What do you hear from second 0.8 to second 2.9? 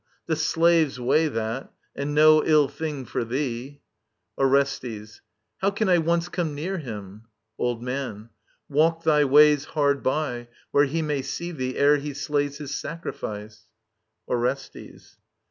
way, that; and no ill